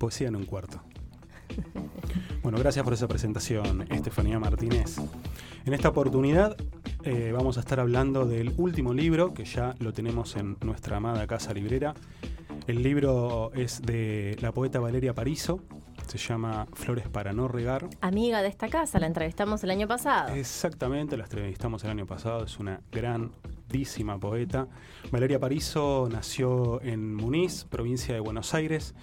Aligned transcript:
Poesía 0.00 0.28
en 0.28 0.36
un 0.36 0.46
cuarto. 0.46 0.82
Bueno, 2.42 2.56
gracias 2.58 2.82
por 2.82 2.94
esa 2.94 3.06
presentación, 3.06 3.82
Estefanía 3.92 4.38
Martínez. 4.38 4.96
En 5.66 5.74
esta 5.74 5.90
oportunidad 5.90 6.56
eh, 7.04 7.32
vamos 7.34 7.58
a 7.58 7.60
estar 7.60 7.78
hablando 7.78 8.24
del 8.24 8.54
último 8.56 8.94
libro 8.94 9.34
que 9.34 9.44
ya 9.44 9.74
lo 9.78 9.92
tenemos 9.92 10.36
en 10.36 10.56
nuestra 10.62 10.96
amada 10.96 11.26
casa 11.26 11.52
librera. 11.52 11.92
El 12.66 12.82
libro 12.82 13.52
es 13.54 13.82
de 13.82 14.38
la 14.40 14.52
poeta 14.52 14.80
Valeria 14.80 15.14
Parizo, 15.14 15.60
se 16.06 16.16
llama 16.16 16.66
Flores 16.72 17.08
para 17.08 17.34
no 17.34 17.46
regar. 17.46 17.88
Amiga 18.00 18.40
de 18.40 18.48
esta 18.48 18.68
casa, 18.68 18.98
la 18.98 19.06
entrevistamos 19.06 19.62
el 19.62 19.70
año 19.70 19.86
pasado. 19.86 20.34
Exactamente, 20.34 21.18
la 21.18 21.24
entrevistamos 21.24 21.84
el 21.84 21.90
año 21.90 22.06
pasado, 22.06 22.44
es 22.44 22.58
una 22.58 22.80
grandísima 22.90 24.18
poeta. 24.18 24.66
Valeria 25.12 25.38
Parizo 25.38 26.08
nació 26.10 26.80
en 26.82 27.14
Muniz, 27.14 27.64
provincia 27.64 28.14
de 28.14 28.20
Buenos 28.20 28.54
Aires. 28.54 28.94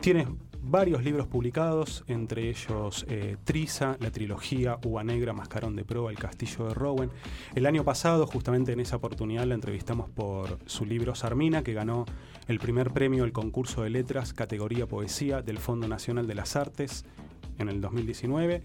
Tiene 0.00 0.26
varios 0.62 1.04
libros 1.04 1.26
publicados, 1.26 2.04
entre 2.06 2.48
ellos 2.48 3.04
eh, 3.06 3.36
Triza, 3.44 3.98
la 4.00 4.10
trilogía 4.10 4.78
Uva 4.82 5.04
Negra, 5.04 5.34
Mascarón 5.34 5.76
de 5.76 5.84
Proa, 5.84 6.10
El 6.10 6.18
Castillo 6.18 6.68
de 6.68 6.74
Rowan. 6.74 7.10
El 7.54 7.66
año 7.66 7.84
pasado, 7.84 8.26
justamente 8.26 8.72
en 8.72 8.80
esa 8.80 8.96
oportunidad, 8.96 9.44
la 9.44 9.54
entrevistamos 9.54 10.08
por 10.08 10.58
su 10.64 10.86
libro 10.86 11.14
Sarmina, 11.14 11.62
que 11.62 11.74
ganó 11.74 12.06
el 12.48 12.58
primer 12.60 12.92
premio 12.92 13.24
del 13.24 13.32
concurso 13.32 13.82
de 13.82 13.90
letras 13.90 14.32
categoría 14.32 14.86
poesía 14.86 15.42
del 15.42 15.58
Fondo 15.58 15.86
Nacional 15.86 16.26
de 16.26 16.34
las 16.34 16.56
Artes 16.56 17.04
en 17.58 17.68
el 17.68 17.82
2019. 17.82 18.62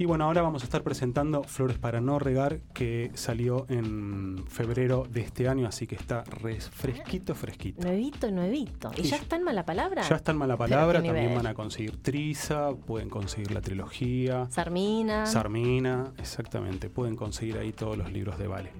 Y 0.00 0.06
bueno, 0.06 0.24
ahora 0.24 0.40
vamos 0.40 0.62
a 0.62 0.64
estar 0.64 0.82
presentando 0.82 1.42
Flores 1.42 1.76
para 1.76 2.00
no 2.00 2.18
regar, 2.18 2.60
que 2.72 3.10
salió 3.12 3.66
en 3.68 4.42
febrero 4.48 5.06
de 5.06 5.20
este 5.20 5.46
año, 5.46 5.68
así 5.68 5.86
que 5.86 5.94
está 5.94 6.24
fresquito, 6.24 7.34
fresquito. 7.34 7.82
Nuevito, 7.82 8.30
nuevito. 8.30 8.90
¿Y, 8.96 9.02
ya 9.02 9.16
está 9.16 9.36
en 9.36 9.42
mala 9.42 9.66
palabra? 9.66 10.00
Ya 10.08 10.16
está 10.16 10.32
en 10.32 10.38
mala 10.38 10.56
palabra, 10.56 11.02
también 11.02 11.34
van 11.34 11.48
a 11.48 11.52
conseguir 11.52 11.98
Triza, 11.98 12.70
pueden 12.72 13.10
conseguir 13.10 13.52
la 13.52 13.60
trilogía. 13.60 14.46
Sarmina. 14.48 15.26
Sarmina, 15.26 16.14
exactamente, 16.16 16.88
pueden 16.88 17.14
conseguir 17.14 17.58
ahí 17.58 17.72
todos 17.74 17.98
los 17.98 18.10
libros 18.10 18.38
de 18.38 18.46
Vale. 18.46 18.72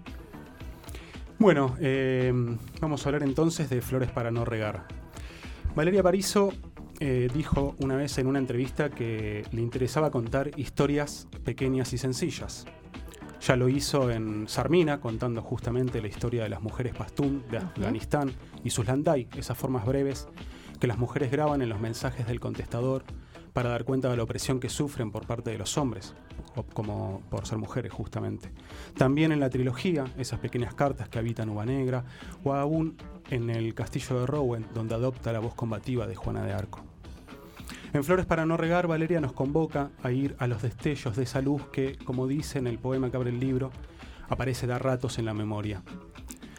Bueno, 1.38 1.76
eh, 1.80 2.32
vamos 2.80 3.04
a 3.04 3.08
hablar 3.10 3.24
entonces 3.24 3.68
de 3.68 3.82
Flores 3.82 4.10
para 4.10 4.30
no 4.30 4.46
regar. 4.46 4.86
Valeria 5.74 6.02
Parizo 6.02 6.54
eh, 7.00 7.28
dijo 7.32 7.74
una 7.78 7.96
vez 7.96 8.18
en 8.18 8.26
una 8.26 8.38
entrevista 8.38 8.90
que 8.90 9.44
le 9.52 9.62
interesaba 9.62 10.10
contar 10.10 10.50
historias 10.58 11.28
pequeñas 11.44 11.94
y 11.94 11.98
sencillas. 11.98 12.66
Ya 13.40 13.56
lo 13.56 13.70
hizo 13.70 14.10
en 14.10 14.46
Sarmina, 14.48 15.00
contando 15.00 15.40
justamente 15.40 16.02
la 16.02 16.08
historia 16.08 16.42
de 16.42 16.50
las 16.50 16.60
mujeres 16.60 16.94
pastún 16.94 17.42
de 17.50 17.56
Afganistán 17.56 18.32
y 18.64 18.68
sus 18.68 18.86
landai, 18.86 19.28
esas 19.34 19.56
formas 19.56 19.86
breves 19.86 20.28
que 20.78 20.86
las 20.86 20.98
mujeres 20.98 21.30
graban 21.30 21.62
en 21.62 21.70
los 21.70 21.80
mensajes 21.80 22.26
del 22.26 22.38
contestador 22.38 23.04
para 23.54 23.70
dar 23.70 23.84
cuenta 23.84 24.10
de 24.10 24.18
la 24.18 24.22
opresión 24.22 24.60
que 24.60 24.68
sufren 24.68 25.10
por 25.10 25.26
parte 25.26 25.50
de 25.50 25.58
los 25.58 25.78
hombres, 25.78 26.14
como 26.74 27.22
por 27.30 27.46
ser 27.46 27.56
mujeres 27.56 27.92
justamente. 27.92 28.52
También 28.94 29.32
en 29.32 29.40
la 29.40 29.48
trilogía, 29.48 30.04
esas 30.18 30.38
pequeñas 30.38 30.74
cartas 30.74 31.08
que 31.08 31.18
habitan 31.18 31.48
Uva 31.48 31.64
Negra, 31.64 32.04
o 32.44 32.52
aún 32.52 32.96
en 33.30 33.48
el 33.48 33.74
castillo 33.74 34.20
de 34.20 34.26
Rowan, 34.26 34.66
donde 34.74 34.94
adopta 34.94 35.32
la 35.32 35.40
voz 35.40 35.54
combativa 35.54 36.06
de 36.06 36.14
Juana 36.14 36.44
de 36.44 36.52
Arco. 36.52 36.89
En 37.92 38.04
Flores 38.04 38.24
para 38.24 38.46
no 38.46 38.56
regar, 38.56 38.86
Valeria 38.86 39.20
nos 39.20 39.32
convoca 39.32 39.90
a 40.02 40.12
ir 40.12 40.36
a 40.38 40.46
los 40.46 40.62
destellos 40.62 41.16
de 41.16 41.24
esa 41.24 41.40
luz 41.40 41.66
que, 41.72 41.98
como 41.98 42.28
dice 42.28 42.60
en 42.60 42.68
el 42.68 42.78
poema 42.78 43.10
que 43.10 43.16
abre 43.16 43.30
el 43.30 43.40
libro, 43.40 43.72
aparece 44.28 44.68
de 44.68 44.78
ratos 44.78 45.18
en 45.18 45.24
la 45.24 45.34
memoria. 45.34 45.82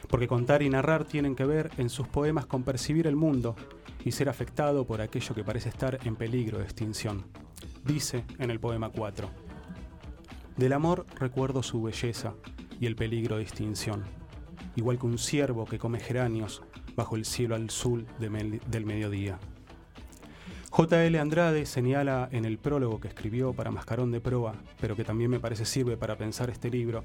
Porque 0.10 0.28
contar 0.28 0.62
y 0.62 0.70
narrar 0.70 1.06
tienen 1.06 1.36
que 1.36 1.46
ver 1.46 1.72
en 1.78 1.90
sus 1.90 2.06
poemas 2.08 2.46
con 2.46 2.64
percibir 2.64 3.08
el 3.08 3.16
mundo 3.16 3.56
y 4.04 4.12
ser 4.12 4.28
afectado 4.28 4.86
por 4.86 5.00
aquello 5.00 5.34
que 5.34 5.46
parece 5.46 5.70
estar 5.70 6.00
en 6.04 6.18
peligro 6.18 6.58
de 6.58 6.66
extinción. 6.66 7.24
Dice 7.86 8.26
en 8.38 8.52
el 8.52 8.60
poema 8.60 8.90
4. 8.90 9.30
Del 10.58 10.74
amor 10.74 11.06
recuerdo 11.18 11.64
su 11.64 11.82
belleza 11.82 12.34
y 12.78 12.88
el 12.88 12.98
peligro 12.98 13.38
de 13.38 13.44
extinción, 13.44 14.04
igual 14.76 15.00
que 15.00 15.06
un 15.06 15.18
ciervo 15.18 15.64
que 15.64 15.80
come 15.80 16.02
geranios 16.02 16.62
bajo 16.98 17.16
el 17.16 17.24
cielo 17.24 17.56
azul 17.56 18.06
del 18.20 18.86
mediodía. 18.86 19.40
J.L. 20.74 21.20
Andrade 21.20 21.66
señala 21.66 22.30
en 22.32 22.46
el 22.46 22.58
prólogo 22.58 23.02
que 23.02 23.10
escribió 23.10 23.52
para 23.52 23.72
Mascarón 23.72 24.10
de 24.10 24.22
Proa, 24.22 24.56
pero 24.80 24.96
que 24.96 25.04
también 25.04 25.30
me 25.30 25.42
parece 25.42 25.66
sirve 25.66 25.98
para 25.98 26.16
pensar 26.16 26.50
este 26.50 26.70
libro, 26.70 27.04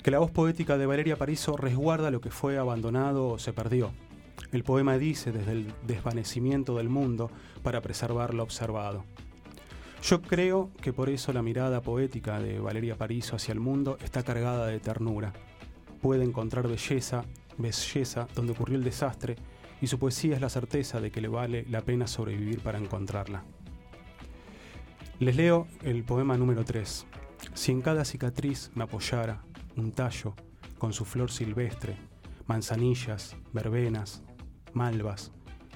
que 0.00 0.12
la 0.12 0.20
voz 0.20 0.30
poética 0.30 0.78
de 0.78 0.86
Valeria 0.86 1.16
Parizo 1.16 1.56
resguarda 1.56 2.12
lo 2.12 2.20
que 2.20 2.30
fue 2.30 2.56
abandonado 2.56 3.30
o 3.30 3.38
se 3.40 3.52
perdió. 3.52 3.90
El 4.52 4.62
poema 4.62 4.96
dice 4.96 5.32
desde 5.32 5.50
el 5.50 5.74
desvanecimiento 5.88 6.76
del 6.76 6.88
mundo 6.88 7.32
para 7.64 7.80
preservar 7.80 8.32
lo 8.32 8.44
observado. 8.44 9.04
Yo 10.00 10.22
creo 10.22 10.70
que 10.80 10.92
por 10.92 11.10
eso 11.10 11.32
la 11.32 11.42
mirada 11.42 11.82
poética 11.82 12.38
de 12.38 12.60
Valeria 12.60 12.94
Parizo 12.94 13.34
hacia 13.34 13.54
el 13.54 13.60
mundo 13.60 13.98
está 14.04 14.22
cargada 14.22 14.68
de 14.68 14.78
ternura. 14.78 15.32
Puede 16.00 16.22
encontrar 16.22 16.68
belleza, 16.68 17.24
belleza 17.58 18.28
donde 18.34 18.52
ocurrió 18.52 18.76
el 18.76 18.84
desastre, 18.84 19.36
y 19.80 19.86
su 19.86 19.98
poesía 19.98 20.34
es 20.34 20.40
la 20.40 20.48
certeza 20.48 21.00
de 21.00 21.10
que 21.10 21.20
le 21.20 21.28
vale 21.28 21.64
la 21.68 21.82
pena 21.82 22.06
sobrevivir 22.06 22.60
para 22.60 22.78
encontrarla. 22.78 23.44
Les 25.20 25.36
leo 25.36 25.66
el 25.82 26.04
poema 26.04 26.36
número 26.36 26.64
3. 26.64 27.06
Si 27.54 27.72
en 27.72 27.82
cada 27.82 28.04
cicatriz 28.04 28.70
me 28.74 28.84
apoyara 28.84 29.42
un 29.76 29.92
tallo 29.92 30.34
con 30.78 30.92
su 30.92 31.04
flor 31.04 31.30
silvestre, 31.30 31.96
manzanillas, 32.46 33.36
verbenas, 33.52 34.22
malvas, 34.72 35.32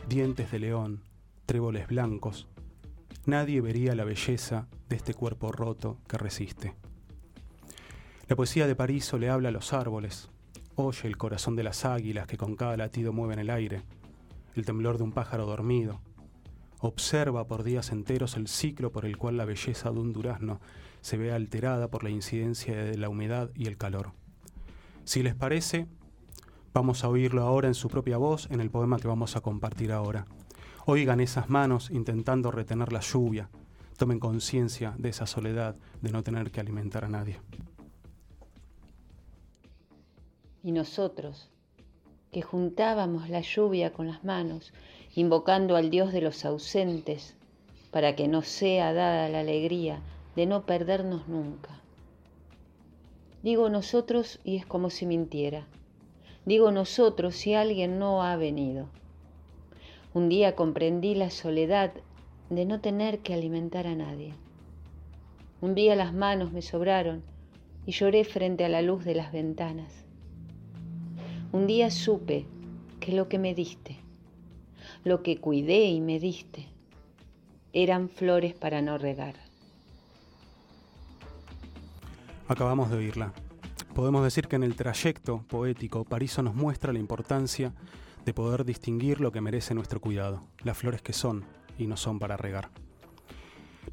dientes 0.08 0.50
de 0.50 0.58
león, 0.58 1.02
tréboles 1.46 1.86
blancos, 1.88 2.48
nadie 3.26 3.60
vería 3.60 3.94
la 3.94 4.04
belleza 4.04 4.68
de 4.88 4.96
este 4.96 5.14
cuerpo 5.14 5.52
roto 5.52 5.98
que 6.08 6.18
resiste. 6.18 6.74
La 8.28 8.36
poesía 8.36 8.66
de 8.66 8.76
Pariso 8.76 9.18
le 9.18 9.28
habla 9.28 9.50
a 9.50 9.52
los 9.52 9.72
árboles, 9.72 10.30
Oye 10.74 11.06
el 11.06 11.18
corazón 11.18 11.54
de 11.54 11.64
las 11.64 11.84
águilas 11.84 12.26
que 12.26 12.38
con 12.38 12.56
cada 12.56 12.78
latido 12.78 13.12
mueven 13.12 13.38
el 13.38 13.50
aire, 13.50 13.82
el 14.54 14.64
temblor 14.64 14.96
de 14.96 15.04
un 15.04 15.12
pájaro 15.12 15.44
dormido. 15.44 16.00
Observa 16.80 17.46
por 17.46 17.62
días 17.62 17.92
enteros 17.92 18.38
el 18.38 18.48
ciclo 18.48 18.90
por 18.90 19.04
el 19.04 19.18
cual 19.18 19.36
la 19.36 19.44
belleza 19.44 19.90
de 19.90 20.00
un 20.00 20.14
durazno 20.14 20.60
se 21.02 21.18
ve 21.18 21.30
alterada 21.30 21.88
por 21.88 22.04
la 22.04 22.10
incidencia 22.10 22.74
de 22.84 22.96
la 22.96 23.10
humedad 23.10 23.50
y 23.54 23.66
el 23.66 23.76
calor. 23.76 24.12
Si 25.04 25.22
les 25.22 25.34
parece, 25.34 25.88
vamos 26.72 27.04
a 27.04 27.08
oírlo 27.08 27.42
ahora 27.42 27.68
en 27.68 27.74
su 27.74 27.88
propia 27.88 28.16
voz 28.16 28.48
en 28.50 28.62
el 28.62 28.70
poema 28.70 28.98
que 28.98 29.08
vamos 29.08 29.36
a 29.36 29.42
compartir 29.42 29.92
ahora. 29.92 30.24
Oigan 30.86 31.20
esas 31.20 31.50
manos 31.50 31.90
intentando 31.90 32.50
retener 32.50 32.92
la 32.92 33.00
lluvia. 33.00 33.50
Tomen 33.98 34.18
conciencia 34.18 34.94
de 34.96 35.10
esa 35.10 35.26
soledad 35.26 35.76
de 36.00 36.12
no 36.12 36.22
tener 36.22 36.50
que 36.50 36.60
alimentar 36.60 37.04
a 37.04 37.08
nadie. 37.08 37.40
Y 40.62 40.72
nosotros, 40.72 41.48
que 42.30 42.42
juntábamos 42.42 43.28
la 43.28 43.40
lluvia 43.40 43.92
con 43.92 44.06
las 44.06 44.24
manos, 44.24 44.72
invocando 45.14 45.76
al 45.76 45.90
Dios 45.90 46.12
de 46.12 46.20
los 46.20 46.44
ausentes, 46.44 47.36
para 47.90 48.16
que 48.16 48.28
nos 48.28 48.48
sea 48.48 48.92
dada 48.92 49.28
la 49.28 49.40
alegría 49.40 50.00
de 50.34 50.46
no 50.46 50.64
perdernos 50.64 51.28
nunca. 51.28 51.80
Digo 53.42 53.68
nosotros 53.68 54.40
y 54.44 54.56
es 54.56 54.64
como 54.64 54.88
si 54.88 55.04
mintiera. 55.04 55.66
Digo 56.46 56.70
nosotros 56.70 57.36
si 57.36 57.54
alguien 57.54 57.98
no 57.98 58.22
ha 58.22 58.36
venido. 58.36 58.88
Un 60.14 60.28
día 60.28 60.54
comprendí 60.54 61.14
la 61.14 61.30
soledad 61.30 61.92
de 62.50 62.64
no 62.64 62.80
tener 62.80 63.18
que 63.18 63.34
alimentar 63.34 63.86
a 63.86 63.94
nadie. 63.94 64.34
Un 65.60 65.74
día 65.74 65.96
las 65.96 66.12
manos 66.14 66.52
me 66.52 66.62
sobraron 66.62 67.22
y 67.86 67.92
lloré 67.92 68.24
frente 68.24 68.64
a 68.64 68.68
la 68.68 68.82
luz 68.82 69.04
de 69.04 69.14
las 69.14 69.32
ventanas. 69.32 70.04
Un 71.52 71.66
día 71.66 71.90
supe 71.90 72.46
que 72.98 73.12
lo 73.12 73.28
que 73.28 73.38
me 73.38 73.54
diste, 73.54 73.98
lo 75.04 75.22
que 75.22 75.36
cuidé 75.36 75.84
y 75.84 76.00
me 76.00 76.18
diste, 76.18 76.66
eran 77.74 78.08
flores 78.08 78.54
para 78.54 78.80
no 78.80 78.96
regar. 78.96 79.34
Acabamos 82.48 82.90
de 82.90 82.96
oírla. 82.96 83.34
Podemos 83.94 84.24
decir 84.24 84.48
que 84.48 84.56
en 84.56 84.62
el 84.62 84.76
trayecto 84.76 85.44
poético 85.46 86.04
Pariso 86.04 86.42
nos 86.42 86.54
muestra 86.54 86.90
la 86.94 86.98
importancia 86.98 87.74
de 88.24 88.32
poder 88.32 88.64
distinguir 88.64 89.20
lo 89.20 89.30
que 89.30 89.42
merece 89.42 89.74
nuestro 89.74 90.00
cuidado, 90.00 90.42
las 90.64 90.78
flores 90.78 91.02
que 91.02 91.12
son 91.12 91.44
y 91.78 91.86
no 91.86 91.98
son 91.98 92.18
para 92.18 92.38
regar. 92.38 92.70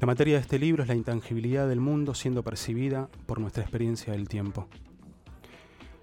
La 0.00 0.06
materia 0.06 0.36
de 0.36 0.40
este 0.40 0.58
libro 0.58 0.82
es 0.82 0.88
la 0.88 0.94
intangibilidad 0.94 1.68
del 1.68 1.80
mundo 1.80 2.14
siendo 2.14 2.42
percibida 2.42 3.10
por 3.26 3.38
nuestra 3.38 3.62
experiencia 3.62 4.14
del 4.14 4.30
tiempo. 4.30 4.66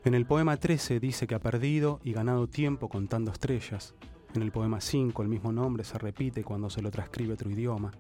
En 0.08 0.16
el 0.16 0.26
poema 0.26 0.56
13 0.56 1.02
dice 1.02 1.28
que 1.28 1.36
ha 1.36 1.40
perdido 1.42 2.00
y 2.02 2.14
ganado 2.14 2.48
tiempo 2.48 2.88
contando 2.88 3.30
estrellas. 3.30 3.94
En 4.36 4.42
el 4.42 4.54
poema 4.54 4.80
5 4.80 5.22
el 5.22 5.28
mismo 5.28 5.52
nombre 5.52 5.84
se 5.84 5.98
repite 5.98 6.46
cuando 6.46 6.70
se 6.70 6.82
lo 6.82 6.92
transcribe 6.92 7.34
otro 7.34 7.52
idioma. 7.52 7.92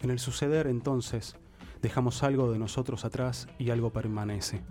En 0.00 0.10
el 0.10 0.18
suceder 0.18 0.66
entonces 0.66 1.36
dejamos 1.80 2.24
algo 2.24 2.50
de 2.50 2.58
nosotros 2.58 3.04
atrás 3.04 3.46
y 3.56 3.70
algo 3.70 3.90
permanece. 3.90 4.62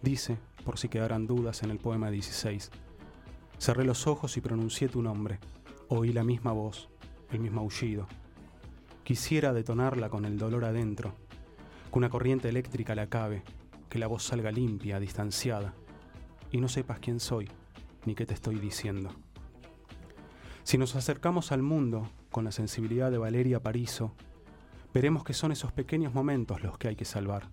Dice, 0.00 0.38
por 0.64 0.78
si 0.78 0.88
quedaran 0.88 1.26
dudas 1.26 1.64
en 1.64 1.72
el 1.72 1.78
poema 1.78 2.08
16, 2.12 2.70
cerré 3.58 3.84
los 3.84 4.06
ojos 4.06 4.36
y 4.36 4.40
pronuncié 4.40 4.88
tu 4.88 5.02
nombre, 5.02 5.40
oí 5.88 6.12
la 6.12 6.22
misma 6.22 6.52
voz, 6.52 6.88
el 7.32 7.40
mismo 7.40 7.62
aullido. 7.62 8.06
Quisiera 9.02 9.52
detonarla 9.52 10.08
con 10.08 10.24
el 10.24 10.38
dolor 10.38 10.66
adentro, 10.66 11.14
que 11.90 11.98
una 11.98 12.10
corriente 12.10 12.48
eléctrica 12.48 12.94
la 12.94 13.02
acabe, 13.02 13.42
que 13.88 13.98
la 13.98 14.06
voz 14.06 14.22
salga 14.22 14.52
limpia, 14.52 15.00
distanciada, 15.00 15.74
y 16.50 16.60
no 16.60 16.68
sepas 16.68 16.98
quién 16.98 17.20
soy 17.20 17.48
ni 18.04 18.14
qué 18.14 18.26
te 18.26 18.34
estoy 18.34 18.58
diciendo. 18.58 19.10
Si 20.62 20.78
nos 20.78 20.94
acercamos 20.96 21.52
al 21.52 21.62
mundo 21.62 22.08
con 22.30 22.44
la 22.44 22.52
sensibilidad 22.52 23.10
de 23.10 23.18
Valeria 23.18 23.60
Pariso, 23.60 24.12
veremos 24.94 25.24
que 25.24 25.34
son 25.34 25.52
esos 25.52 25.72
pequeños 25.72 26.14
momentos 26.14 26.62
los 26.62 26.78
que 26.78 26.88
hay 26.88 26.96
que 26.96 27.04
salvar. 27.04 27.48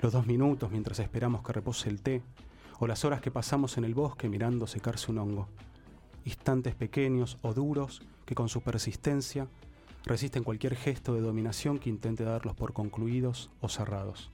Los 0.00 0.12
dos 0.12 0.26
minutos 0.26 0.70
mientras 0.70 0.98
esperamos 0.98 1.42
que 1.42 1.52
repose 1.52 1.88
el 1.88 2.02
té, 2.02 2.22
o 2.78 2.86
las 2.86 3.04
horas 3.04 3.20
que 3.20 3.30
pasamos 3.30 3.78
en 3.78 3.84
el 3.84 3.94
bosque 3.94 4.28
mirando 4.28 4.66
secarse 4.66 5.10
un 5.10 5.18
hongo. 5.18 5.48
Instantes 6.24 6.74
pequeños 6.74 7.38
o 7.42 7.54
duros 7.54 8.02
que 8.24 8.34
con 8.34 8.48
su 8.48 8.60
persistencia 8.62 9.48
resisten 10.04 10.44
cualquier 10.44 10.74
gesto 10.74 11.14
de 11.14 11.20
dominación 11.20 11.78
que 11.78 11.88
intente 11.88 12.24
darlos 12.24 12.54
por 12.54 12.72
concluidos 12.72 13.50
o 13.60 13.68
cerrados. 13.68 14.30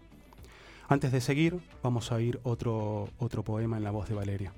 Antes 0.91 1.13
de 1.13 1.21
seguir, 1.21 1.61
vamos 1.85 2.11
a 2.11 2.17
oír 2.17 2.41
otro, 2.43 3.11
otro 3.17 3.45
poema 3.45 3.77
en 3.77 3.85
la 3.85 3.93
voz 3.93 4.09
de 4.09 4.17
Valeria. 4.17 4.53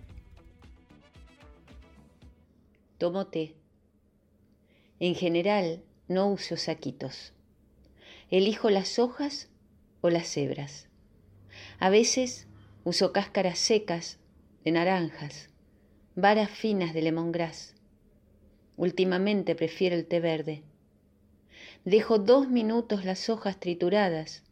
Tomo 2.97 3.27
té. 3.27 3.55
En 4.99 5.15
general, 5.15 5.83
no 6.09 6.29
uso 6.29 6.57
saquitos. 6.57 7.35
Elijo 8.31 8.71
las 8.71 8.99
hojas 8.99 9.51
o 10.01 10.09
las 10.09 10.35
hebras. 10.39 10.89
A 11.79 11.91
veces 11.91 12.47
uso 12.83 13.13
cáscaras 13.13 13.59
secas 13.59 14.19
de 14.65 14.71
naranjas, 14.71 15.51
varas 16.17 16.51
finas 16.51 16.95
de 16.95 17.03
lemongrass. 17.03 17.75
Últimamente 18.79 19.55
prefiero 19.55 19.97
el 19.97 20.07
té 20.07 20.21
verde. 20.21 20.63
Dejo 21.85 22.19
dos 22.19 22.49
minutos 22.49 23.05
las 23.05 23.29
hojas 23.29 23.61
trituradas 23.61 24.45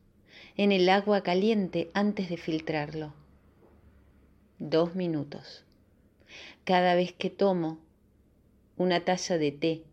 en 0.60 0.72
el 0.72 0.90
agua 0.90 1.22
caliente 1.22 1.90
antes 1.94 2.28
de 2.28 2.36
filtrarlo. 2.36 3.14
Dos 4.58 4.94
minutos. 4.94 5.64
Cada 6.64 6.94
vez 6.94 7.14
que 7.14 7.30
tomo 7.30 7.78
una 8.76 9.00
taza 9.00 9.38
de 9.38 9.52
té, 9.52 9.84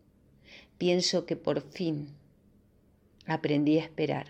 pienso 0.76 1.24
que 1.24 1.36
por 1.36 1.62
fin 1.62 2.10
aprendí 3.26 3.78
a 3.78 3.82
esperar. 3.82 4.26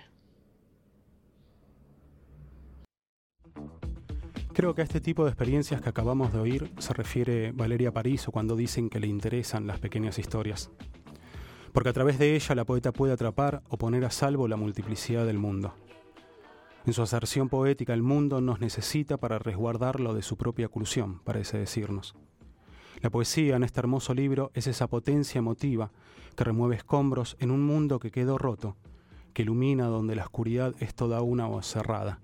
Creo 4.53 4.77
que 4.77 4.83
a 4.83 4.85
este 4.85 5.01
tipo 5.01 5.25
de 5.25 5.31
experiencias 5.31 5.81
que 5.81 5.89
acabamos 5.89 6.33
de 6.33 6.39
oír 6.39 6.71
se 6.79 6.95
refiere 6.95 7.51
Valeria 7.51 7.91
Pariso 7.91 8.31
cuando 8.31 8.55
dicen 8.55 8.91
que 8.91 9.01
le 9.01 9.09
interesan 9.09 9.67
las 9.67 9.81
pequeñas 9.81 10.21
historias 10.21 10.71
porque 11.73 11.91
a 11.91 11.93
través 11.93 12.19
de 12.19 12.35
ella 12.35 12.55
la 12.55 12.65
poeta 12.65 12.93
puede 12.93 13.13
atrapar 13.13 13.63
o 13.69 13.77
poner 13.77 14.05
a 14.05 14.11
salvo 14.11 14.49
la 14.49 14.57
multiplicidad 14.57 15.27
del 15.27 15.39
mundo. 15.39 15.75
En 16.87 16.93
su 16.93 17.03
aserción 17.03 17.49
poética, 17.49 17.93
el 17.93 18.03
mundo 18.03 18.41
nos 18.41 18.61
necesita 18.61 19.19
para 19.19 19.39
resguardarlo 19.39 20.15
de 20.15 20.23
su 20.23 20.37
propia 20.37 20.67
oclusión, 20.67 21.21
parece 21.21 21.59
decirnos. 21.59 22.15
La 23.01 23.11
poesía 23.11 23.57
en 23.57 23.63
este 23.63 23.81
hermoso 23.81 24.15
libro 24.15 24.51
es 24.55 24.67
esa 24.67 24.89
potencia 24.89 25.39
emotiva 25.39 25.91
que 26.35 26.45
remueve 26.45 26.77
escombros 26.77 27.37
en 27.41 27.51
un 27.51 27.65
mundo 27.65 27.99
que 27.99 28.11
quedó 28.11 28.39
roto, 28.39 28.77
que 29.35 29.43
ilumina 29.43 29.87
donde 29.87 30.17
la 30.17 30.25
oscuridad 30.25 30.75
es 30.81 30.95
toda 30.95 31.21
una 31.23 31.49
o 31.49 31.63
cerrada, 31.63 32.21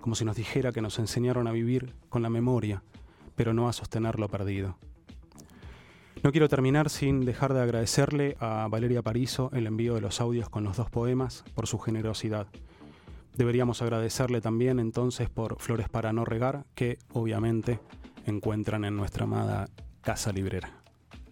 como 0.00 0.14
si 0.14 0.24
nos 0.24 0.36
dijera 0.36 0.72
que 0.72 0.80
nos 0.80 0.98
enseñaron 0.98 1.46
a 1.46 1.52
vivir 1.52 1.94
con 2.08 2.22
la 2.22 2.30
memoria, 2.30 2.82
pero 3.36 3.54
no 3.54 3.68
a 3.68 3.72
sostener 3.72 4.18
lo 4.18 4.28
perdido. 4.28 4.78
No 6.22 6.32
quiero 6.32 6.48
terminar 6.48 6.90
sin 6.90 7.24
dejar 7.24 7.54
de 7.54 7.62
agradecerle 7.62 8.36
a 8.40 8.68
Valeria 8.68 9.02
Pariso 9.02 9.50
el 9.54 9.66
envío 9.66 9.94
de 9.94 10.00
los 10.00 10.20
audios 10.20 10.50
con 10.50 10.64
los 10.64 10.76
dos 10.76 10.90
poemas 10.90 11.44
por 11.54 11.66
su 11.66 11.78
generosidad. 11.78 12.46
Deberíamos 13.40 13.80
agradecerle 13.80 14.42
también 14.42 14.78
entonces 14.78 15.30
por 15.30 15.58
Flores 15.62 15.88
para 15.88 16.12
no 16.12 16.26
regar, 16.26 16.66
que 16.74 16.98
obviamente 17.14 17.80
encuentran 18.26 18.84
en 18.84 18.98
nuestra 18.98 19.24
amada 19.24 19.70
casa 20.02 20.30
librera. 20.30 20.79